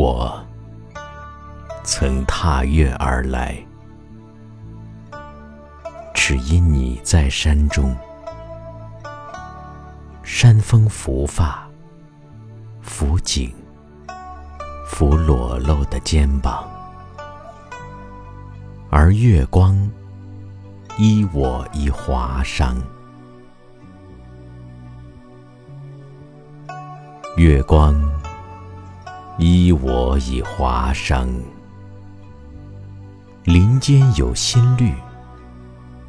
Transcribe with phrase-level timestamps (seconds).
[0.00, 0.40] 我
[1.82, 3.58] 曾踏月而来，
[6.14, 7.96] 只因你在山中。
[10.22, 11.66] 山风拂发，
[12.80, 13.52] 拂颈，
[14.86, 16.70] 拂裸露的肩膀，
[18.90, 19.74] 而月光
[20.96, 22.76] 依我一华裳。
[27.36, 28.00] 月光
[29.38, 31.28] 依我以华裳，
[33.44, 34.92] 林间有新绿，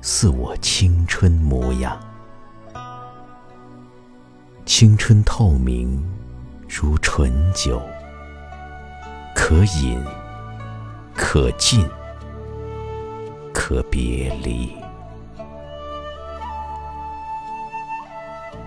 [0.02, 1.96] 似我青春模样。
[4.66, 6.04] 青春透明
[6.68, 7.80] 如醇酒，
[9.36, 10.04] 可饮
[11.16, 11.88] 可尽，
[13.54, 14.76] 可别离。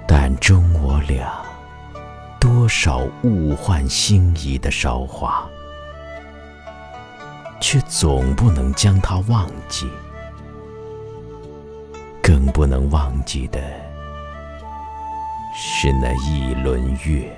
[0.06, 1.51] 但终我俩。
[2.62, 5.44] 多少物换星移的韶华，
[7.60, 9.90] 却总不能将它忘记，
[12.22, 13.60] 更不能忘记的
[15.52, 17.36] 是那一轮月，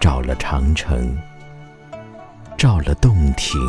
[0.00, 1.14] 照了长城，
[2.56, 3.60] 照了洞庭，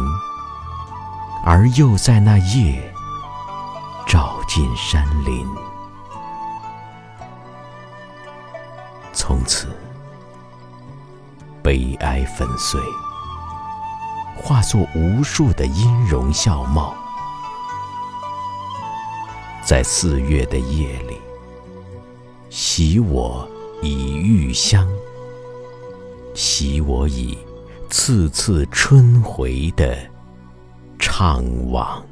[1.45, 2.81] 而又在那夜
[4.07, 5.45] 照进山林。
[9.25, 9.69] 从此，
[11.63, 12.77] 悲哀粉碎，
[14.35, 16.93] 化作无数的音容笑貌，
[19.63, 21.17] 在四月的夜里，
[22.49, 23.47] 洗我
[23.81, 24.85] 以玉香，
[26.35, 27.38] 洗我以
[27.89, 29.97] 次次春回的
[31.00, 31.41] 怅
[31.72, 32.03] 惘。